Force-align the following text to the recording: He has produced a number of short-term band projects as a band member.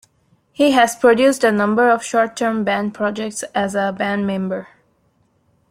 He 0.51 0.71
has 0.71 0.95
produced 0.95 1.43
a 1.43 1.51
number 1.51 1.87
of 1.87 2.03
short-term 2.03 2.63
band 2.63 2.95
projects 2.95 3.43
as 3.53 3.75
a 3.75 3.93
band 3.95 4.25
member. 4.25 4.67